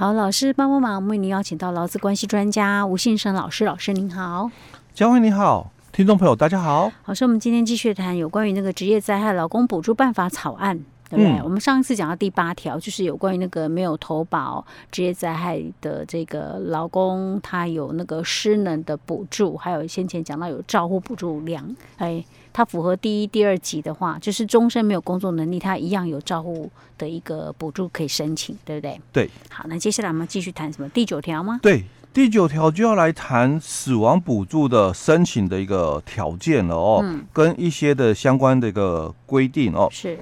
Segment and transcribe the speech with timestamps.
[0.00, 4.50] 好，老师帮帮忙，我们为您邀请到劳资关系专家吴信生老师，老师您好，
[4.94, 6.90] 江惠你好，听众朋友大家好。
[7.04, 10.82] 老师，我们今天继续谈有关于那个职业灾害劳工补助办法草案。
[11.10, 11.32] 对不对？
[11.32, 29.00] 嗯、我们上一次讲到第八条，就是有关于那个没有投保职业灾害的这个劳工，他有那个失能的补助，还有先前讲到有照护补助两，哎，他符合第一、第二级的话，就是终身没有工作能力，他一样有照护的一个补助可以申请，对不对？
[29.12, 29.30] 对。
[29.48, 30.88] 好，那接下来我们继续谈什么？
[30.88, 31.60] 第九条吗？
[31.62, 39.88] 对，第九条就要来谈死亡补助的申请的一个条件了哦，嗯、跟一些的相关的一个规定哦。
[39.90, 40.18] 是。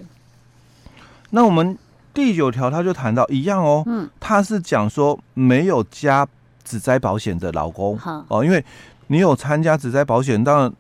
[1.31, 1.77] 那我们
[2.13, 6.27] 第九条他就谈到一样哦，嗯，他是讲说没有加
[6.65, 8.63] 职灾保险的劳工，好哦，因为
[9.07, 10.73] 你有参加职灾保险，当然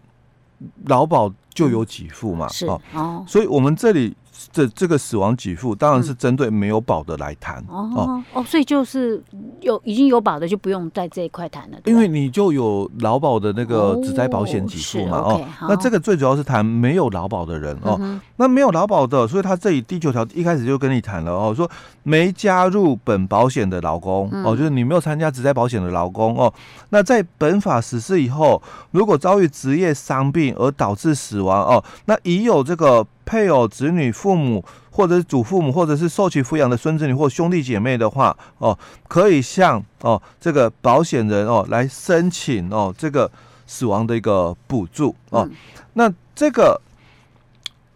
[0.87, 4.17] 劳保就有给付嘛，是哦，所以我们这里。
[4.52, 8.24] 这这个死亡给付当然是针对没有保的来谈、嗯、哦。
[8.33, 9.23] 哦，所以就是
[9.61, 21.69] 有已经有保的就不用在这一块谈了，因为你就有劳保的那个只灾保险给付嘛哦，那这个最主要是谈没有劳保的人哦，嗯、那没有劳保的，所以他这里第九条一开始就跟你谈了哦，说
[22.03, 26.53] 没加入本保险的劳工、嗯、哦，就是你没有参加职灾保险的劳工哦，
[26.91, 33.06] 那在本法实施以后，如果遭遇职业伤病而导致死亡哦，那已有这个。
[33.29, 38.77] 配偶、子女、父母，或者是祖父母，或者是受其抚养的孙子女或兄弟姐妹的话，哦，
[39.07, 43.31] 可以向哦这个保险人哦来申请哦这个
[43.67, 45.47] 死亡的一个补助哦。
[45.47, 45.55] 嗯、
[45.93, 46.81] 那这个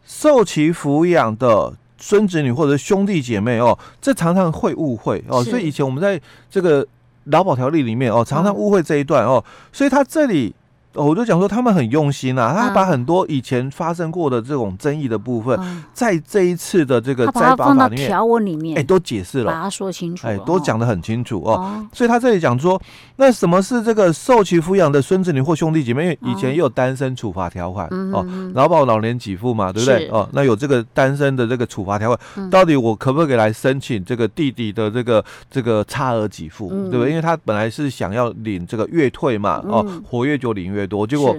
[0.04, 5.42] 受其抚养的孙子女或者兄弟姐妹哦，这常常会误会哦。
[5.42, 6.86] 所以以前我们在这个
[7.24, 9.42] 劳保条例里面哦，常常误会这一段哦。
[9.72, 10.54] 所以他这里。
[10.94, 15.58] 我就讲说他们很用心啊，他把很多以前发生过的这种争议的部分，
[15.92, 21.86] 在这一次的这个灾保法里面，条文里面，哎，都解释了，把它说清楚，哎，都讲的很清楚哦。
[21.92, 22.80] 所以他这里讲说，
[23.16, 26.02] 那什么是这个受其抚养的孙子女或兄弟姐妹？
[26.02, 30.08] 因为以前也有单身处罚条款哦，劳保老年给付嘛，对不对？
[30.08, 37.10] 哦，那有这个单身的这个处罚条款，到底我可不可以来申请这个弟弟的这个这个差额给付，对不对？
[37.10, 40.86] 因为他本来是想要领这个月退嘛，哦，活跃就领越。
[40.86, 41.34] 多，结果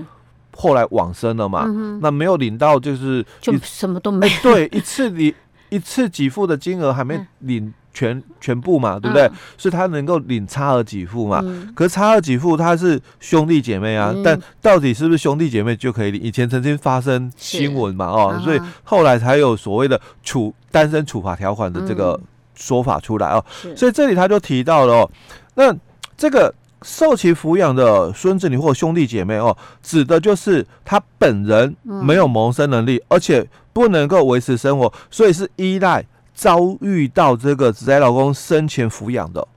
[0.56, 4.34] 后来往生了嘛，嗯、那没有领到，就是就什么都没有。
[4.42, 5.34] 对，一次领
[5.70, 9.28] 一次给付的金额还没领全、嗯、全部嘛，对不对？
[9.28, 11.42] 嗯、所以他能够领差额给付嘛。
[11.44, 16.22] 嗯、可是差额给付他是兄弟姐妹啊，嗯、但到底是不是兄弟姐妹就可以领？
[16.22, 22.20] 以前曾经发生新闻嘛，是哦，所以后来才有所谓的处单身处罚条款的这个
[22.56, 23.44] 说法出来哦。
[23.50, 25.12] 是所以这里他就提到了哦，
[25.56, 25.76] 那
[26.18, 26.54] 这个。
[26.84, 39.48] 受其抚养的孙子女或兄弟姐妹哦，指的就是他本人没有谋生能力，嗯、而且不能够维持生活，所以是依赖遭遇到这个子在老公生前抚养的。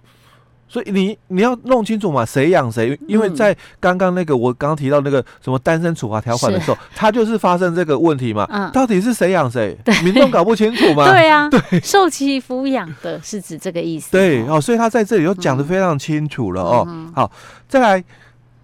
[0.68, 2.98] 所以你你要弄清楚嘛，谁养谁？
[3.06, 8.44] 因为在刚刚那个我刚刚提到那个什么单身处罚条款的时候，他就是发生这个问题嘛。
[8.50, 9.78] 嗯，到底是谁养谁？
[10.02, 11.06] 民众搞不清楚嘛。
[11.12, 14.10] 对啊，对，受其抚养的是指这个意思。
[14.10, 17.12] 对哦，所以他在这里又讲的非常清楚了哦。
[17.14, 17.30] 好，
[17.68, 18.04] 再来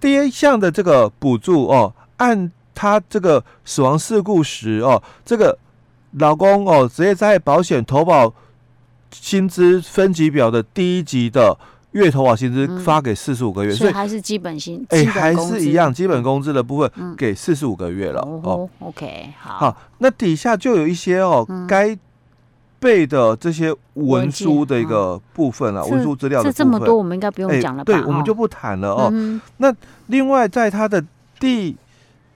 [0.00, 5.56] 第一项的这个补助哦，按他这个死亡事故时哦，这个
[6.18, 8.34] 老公哦，职业灾害保险投保
[9.12, 11.56] 薪资分级表的第一级的。
[11.92, 18.68] 月投保薪资发给四十五个月，所以还是基本薪，哎，还是一样，基本工资的部分给四十五个月了哦。
[18.80, 21.96] OK，好，好，那底下就有一些哦，该
[22.80, 26.54] 背的这些文书的一个部分了，文书资料的部分。
[26.54, 27.92] 这这么多，我们应该不用讲了吧？
[27.92, 29.12] 对，我们就不谈了哦。
[29.58, 29.72] 那
[30.06, 31.04] 另外，在它的
[31.38, 31.76] 第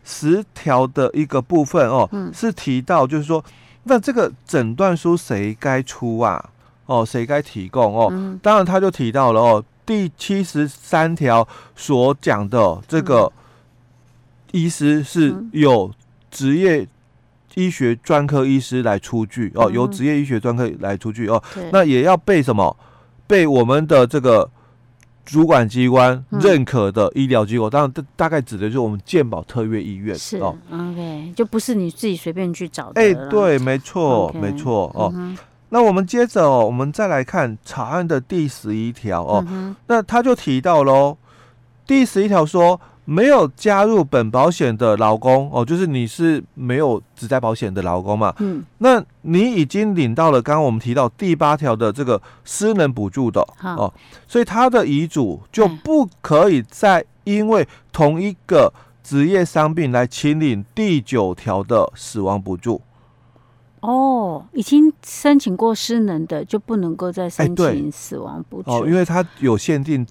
[0.04, 3.42] 十条的一个部分哦，是提到就是说，
[3.84, 6.50] 那这个诊断书谁该出啊？
[6.86, 8.08] 哦，谁该提供哦？
[8.10, 13.30] 嗯、当然，他就提到了哦，第七十三条所讲的这个
[14.52, 15.92] 医师是有
[16.30, 16.86] 职业
[17.54, 21.42] 医学专科医师来出具哦，由职业医学专科来出具哦。
[21.56, 22.76] 嗯、那也要被什么？
[23.26, 24.48] 被我们的这个
[25.24, 30.56] 主管机关认可的医疗机构，嗯、当然大大概指的就是我们健保特约医院是哦。
[30.70, 33.00] OK，就不是你自己随便去找的。
[33.00, 35.10] 哎，对，没错没错哦。
[35.16, 35.36] 嗯
[35.70, 39.44] 那我们接着哦，我们再来看草案的第十一条哦。
[39.48, 41.16] 嗯、那他就提到喽，
[41.86, 48.32] 第十一条说，没有加入本保险的劳工哦，就是你是没有只在保险的劳工嘛。
[48.38, 48.64] 嗯。
[48.78, 53.92] 那你已经领到了刚刚我们提到第八条的这个私能补助的哦，
[54.28, 58.72] 所以他的遗嘱就不可以再因为同一个
[59.02, 62.80] 职业伤病来请领第九条的死亡补助。
[63.86, 70.04] 哦，已经申请过失能的就不能够再申请死亡补助哦，因为它有限定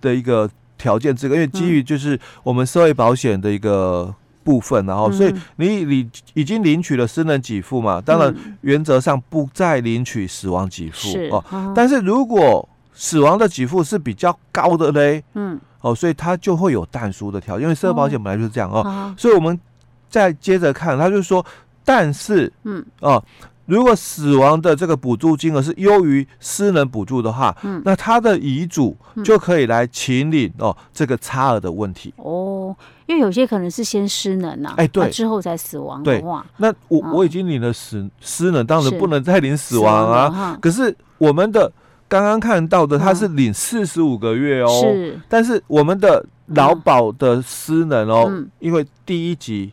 [0.00, 0.48] 的一个
[0.78, 11.44] 条件，这个因为基于就是我们社会保险的一个部分，然后所以你你已经领取了失能给付嘛，当然原则上不再领取死亡给付哦。
[11.74, 19.60] 但是如果死亡的给付是比较高的嘞，嗯，哦，所以它就会有淡书的条件，因为社会保险本来就是这样哦，所以我们
[20.08, 21.44] 再接着看，他就是说。
[21.88, 22.84] 但是，嗯。
[23.00, 23.24] 哦，
[23.64, 28.94] 如果死亡的这个补助金额是优于失能补助的话，嗯，那他的遗嘱
[29.24, 32.12] 就可以来请领哦这个差额的问题。
[32.16, 32.76] 哦，
[33.06, 40.58] 因为有些可能是先失能呐，哎对，之后才死亡的话，那我我已经领了死失能，当然不能再领死亡啊。
[40.60, 41.72] 可是我们的
[42.06, 49.72] 刚刚看到的他是领四十五个月哦，是，但是我们的劳保的失能哦，因为第一级。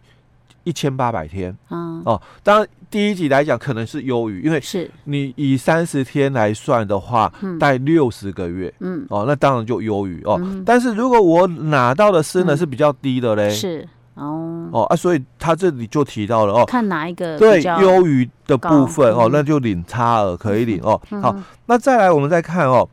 [0.65, 4.91] 一千八百天，嗯，哦，当然第一集来讲可能是优于，因为是。
[5.05, 10.41] 你以三十天来算的话，大概六十个月，嗯，哦，那当然就优于哦。
[10.65, 20.99] 但是如果我拿到的失能是比较低的嘞，是哦，哦啊，所以他这里就提到了哦，看哪一个对优于的部分哦，那就领差额可以领哦。
[21.21, 21.35] 好，
[21.67, 22.89] 那再来我们再看哦，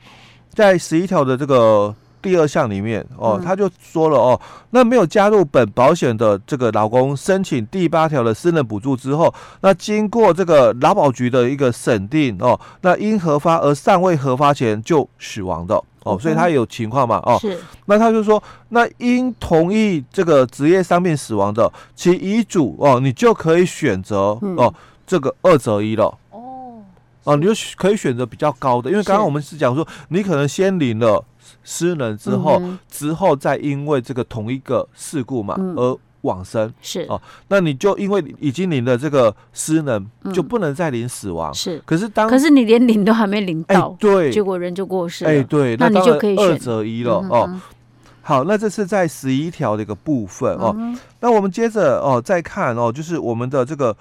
[0.50, 1.94] 在十一条的这个。
[2.22, 4.40] 第二项里面哦，他就说了哦，
[4.70, 15.74] 那没有加入本保险的这个劳工申请第八条的私人补助之后，那经过这个劳保局的一个审定哦，那因核发而尚未核发前就死亡的
[16.04, 24.72] 哦，所以他有情况嘛哦，是，那他就说，那因同意这个职业伤病死亡的，其遗嘱哦，你就可以选择哦
[25.06, 26.12] 这个二择一了
[27.24, 31.24] 哦，哦，你就可以选择比较高的，因为刚刚我们是讲说，你可能先领了。
[31.64, 41.80] 失能之后，嗯、之后再因为这个同一个事故嘛、嗯、而往生是哦，那你就因为已经领了这个失能，嗯、就不能再领死亡是。
[41.84, 47.60] 可是当可是你连领都还没领到，欸、对，结果人就过世了，哎、欸、对，那你就可以二择一了、哦。
[48.22, 50.74] 好，那这是在十一条的一个部分哦。
[50.76, 53.96] 嗯、那我们接着哦再看哦，就是我们的这个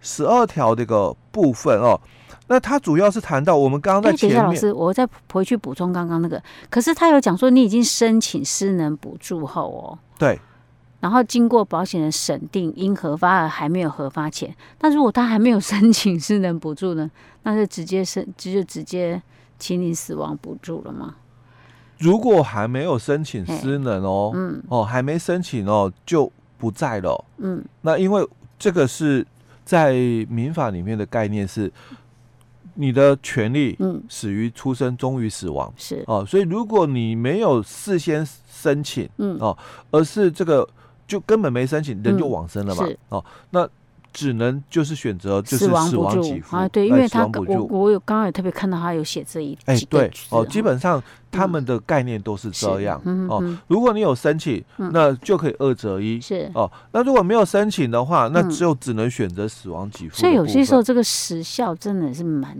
[0.00, 2.00] 十二条的一个部分哦。
[2.48, 6.42] 那他主要是谈到我们刚刚在前面，欸、等一下老师，我再回去补充刚刚那个。
[6.68, 10.36] 可是他有讲说，你已经申请失能补助后哦，对，
[10.98, 17.08] 然后经过保险人审定，因核发而还没有核发前，那如果他还没有申请失能补助呢，
[17.44, 19.22] 那就直接申，就直接
[19.56, 21.14] 请你死亡补助了吗？
[21.98, 29.24] 如果还没有申请失能哦，嗯，哦，还没申请哦，就不在了，嗯，那因为这个是
[29.70, 29.92] 在
[30.28, 31.70] 民法里面的概念是。
[32.74, 36.02] 你的权利，嗯，始于出生，终于死亡，是。
[36.06, 39.36] 哦，所以如果你没有事先申请，嗯。
[39.38, 39.58] 哦，
[39.90, 40.66] 而是这个
[41.06, 43.68] 就根本没申请，人就往生了嘛，哦，那。
[44.12, 53.42] 只能就是选择就是死亡给付啊，对，因为他我我有刚刚也特别看到他有写这一哎，对哦，基本上他们的概念都是这样哦。
[53.68, 56.70] 如果你有申请，那就可以二择一，是哦。
[56.92, 60.16] 那如果没有申请的话，那就只能选择死亡给付。
[60.16, 62.56] 所以有些时候这个时效真的是蛮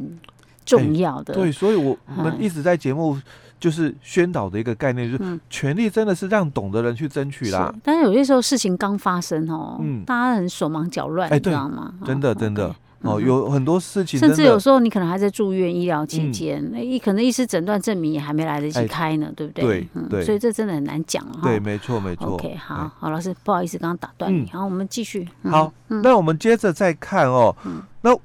[0.64, 1.34] 重要的。
[1.34, 3.18] 对，所以我们一直在节目。
[3.60, 7.70] 就是宣导的一个概念，就是权力真的是让懂的人去争取啦。
[7.84, 11.92] 但是有些时候事情刚发生哦，嗯，大家很手忙脚乱，你知道吗？
[12.06, 19.62] 真的真的哦，有很多事情，甚至有时候你可能还在住院医疗期间，那可能医师诊断证明也还没来得及开呢，对不对？
[19.62, 21.40] 对对，所以这真的很难讲哈。
[21.42, 22.28] 对，没错没错。
[22.28, 25.28] OK，好好，老师不好意思，刚刚打断你，好，我们继续。
[25.44, 27.54] 好，那我们接着再看哦，
[28.00, 28.16] 那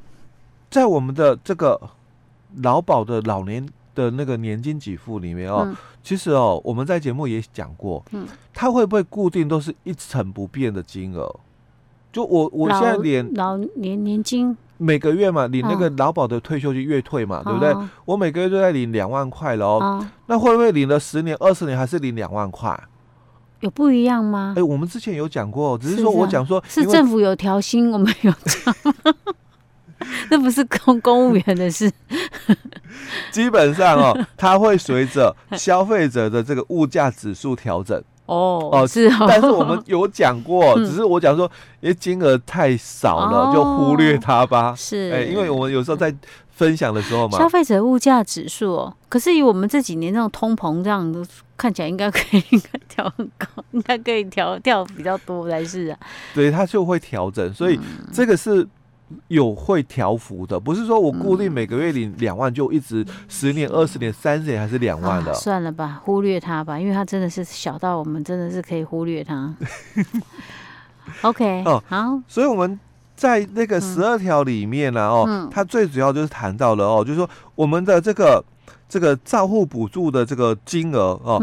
[0.72, 1.78] 在我们的这个
[2.62, 3.66] 劳保的老年。
[3.96, 11.34] 的那个年金给付里面哦，嗯、其实哦，我们在节目也讲过，嗯，它会不会固定都是一成不变的金额？
[12.12, 17.74] 就我我现在领老年年金每个月嘛，领那个劳保的退休金月退嘛，哦、对不对？
[18.04, 22.78] 我每个月都在领两万块了哦，哦那会不会领了十年、二十年还是领两万块？
[23.62, 24.56] 有不一样吗？
[24.58, 28.76] 哎，我们之前有讲过，只是说我讲说是，是政府有调薪，我们有讲。
[30.32, 31.92] 那不是公 公务员的事。
[33.32, 38.02] 基本上哦，它会随着消费者的这个物价指数调整。
[38.26, 39.26] 哦哦，是哦。
[39.28, 41.50] 但是我们有讲过，只是我讲说，
[41.82, 44.74] 因为金额太少了，就忽略它吧。
[44.76, 46.14] 是，哎，因为我们有时候在
[46.50, 48.96] 分享的时候嘛，消费者物价指数哦。
[49.10, 51.24] 可是以我们这几年那种通膨这样子
[51.56, 56.00] 看起来，应该可以应该调很高，应该可以调调比较多才是啊。
[56.34, 57.80] 对，它就会调整，所以
[58.12, 58.68] 这个是。
[59.28, 65.34] 有会调幅的，不是说我固定每个月领两万就一直十年、二十年、三十年还是两万的。
[65.34, 69.56] 算了吧，忽略它吧，因为它真的是小到我们真的是可以忽略它。
[71.22, 72.80] OK， 哦，好，所以我们
[73.16, 78.44] 在那个十二条里面呢，哦，它最主要就是谈到了哦，就是说我们的这个
[78.90, 81.40] 这个照护补助的这个金额哦，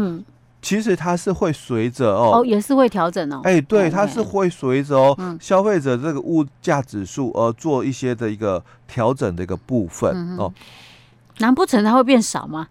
[0.63, 3.41] 其实它是会随着哦，哦也是会调整哦。
[3.43, 10.51] 哎，对，它是会随着哦消费者这个物价指数而做一些的一个调整的一个部分哦。
[11.37, 12.67] 难不成它会变少吗？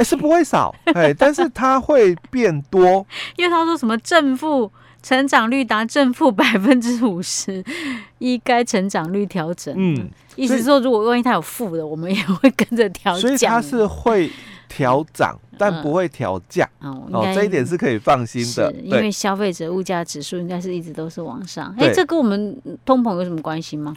[0.00, 4.70] 是不会少，哎，但是它会变多， 因为他说什么正负。
[5.00, 7.64] 成长率达正负 百分之五十，
[8.18, 9.72] 依该成长率调整。
[9.78, 13.20] 嗯，意思是说，如果万一它有负的，我们也会跟着调整。
[13.20, 14.28] 所以它是会
[14.68, 16.68] 调涨，但不会调价。
[16.80, 18.72] 哦，哦，这一点是可以放心的。
[18.82, 21.74] 因为消费者物价指数应该是一直都是往上。
[21.78, 23.96] 哎，这跟我们通膨有什么关系吗？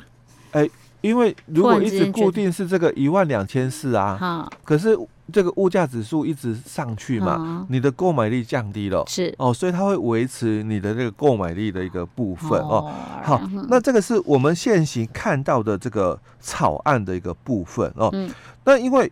[0.52, 0.70] 哎，
[1.02, 4.98] 因为如果一直固定是这个一万两千四啊，可是。
[5.34, 12.92] 这个物价指数一直上去嘛，哦、你的购买力降低了，是哦，所以它会维持你的这个购买力的一个部分哦。
[13.24, 18.10] 好，嗯、那这个是我们现行看到的这个草案的一个部分哦。
[18.12, 18.30] 嗯、
[18.66, 19.10] 那因为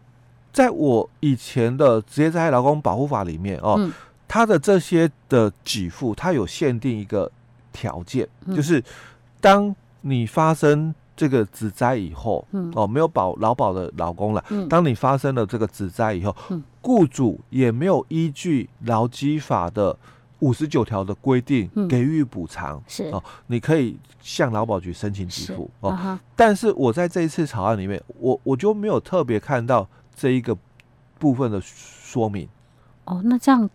[0.51, 3.91] 在我以前的职业灾害劳工保护法里面哦，嗯、
[4.27, 7.31] 它的这些的给付，它有限定一个
[7.71, 8.83] 条件，嗯、就是
[9.41, 10.93] 当你发生。
[11.19, 14.41] 这个职灾以后，嗯、哦，没有保劳保的劳工了。
[14.51, 19.93] 嗯、当你发生了这个职灾以后，嗯、雇主也没有依据劳基法的
[20.39, 22.77] 五十九条的规定给予补偿。
[22.77, 25.89] 嗯、是哦，你可以向劳保局申请给付哦。
[25.89, 29.85] 啊、但是我在这一次草案里面，我我就没有特别看到
[30.19, 30.57] 这一个
[31.17, 32.47] 部分的说明。
[33.05, 33.69] 哦，那这样。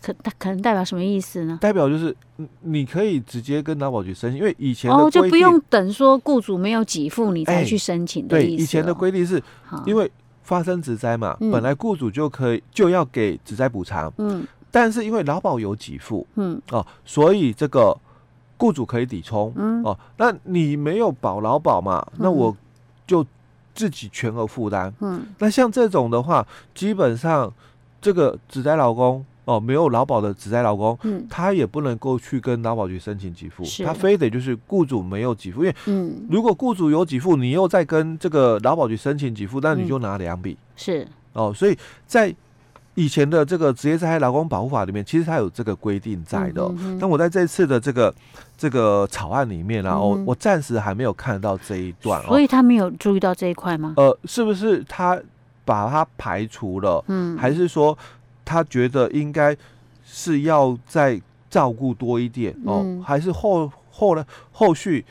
[0.00, 1.58] 可可能代表什么意思呢？
[1.60, 2.16] 代表就是
[2.60, 8.56] 你可以直接跟劳保局申请，因为以前哦就不用等说雇主没有给付你才去申请的意思。
[8.56, 9.42] 对，以前的规定是，
[9.84, 10.08] 因为
[10.44, 17.98] 发生职灾嘛，嗯、本来雇主就可以就要给职灾补偿，嗯，但是因为劳保有给付，嗯哦，所以这个
[18.56, 22.56] 雇主可以抵充，嗯哦，那你没有保劳保嘛，那我
[23.08, 23.26] 就
[23.74, 27.52] 自己全额负担，嗯，那像这种的话，基本上
[28.00, 29.24] 这个只在老公。
[29.46, 41.04] 哦，没有劳保的只在劳工，嗯，他也不能够去跟劳保局申请给付，他非得就是雇主没有给付，因为，嗯，如果雇主有给付，你又再跟这个劳保局申请给付，那你就拿两笔，是。
[41.32, 42.32] 哦，所以在
[42.94, 46.70] 以前的这个职业灾害劳工保护法里面，其实它有这个规定在的。
[47.00, 48.14] 但我在这次的这个
[48.56, 53.94] 这个草案里面啊，我我暂时还没有看到这一段，所以他没有注意到这一块吗？
[53.96, 55.20] 呃，是不是他
[55.64, 57.04] 把它排除了？
[57.08, 57.96] 嗯，还是说？
[58.42, 59.56] 他觉得应该
[60.04, 65.04] 是要再照顾多一点哦，嗯、还是后后呢后续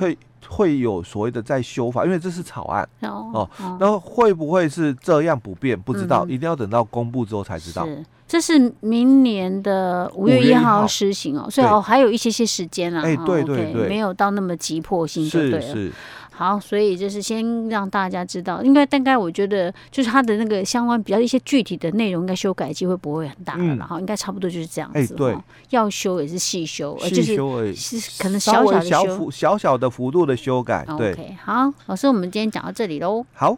[0.00, 0.16] 会、嗯、
[0.48, 3.50] 会有所谓的在修法，因为这是草案哦，哦，
[3.80, 5.78] 那、哦、会不会是这样不变？
[5.78, 7.84] 不知道，嗯、一定要等到公布之后才知道。
[7.84, 13.02] 是，这是明年的五月一号实行哦，所以哦还有一些些时间啊。
[13.02, 15.92] 哎，对对对，没有到那么急迫性，对了。
[16.36, 25.14] 好，所以就是先让大家知道，应该大概我觉得就是它的那个相关比较一些具体的内容，应该修改机会不会很大了，然后、嗯、应该差不多就是这样子。
[25.14, 25.36] 哎、对，
[25.70, 30.86] 要修也是细修，细修而已，是可能小小的修，小小的幅度的修改。
[30.98, 33.24] 对，好，老师，我们今天讲到这里喽。
[33.32, 33.56] 好。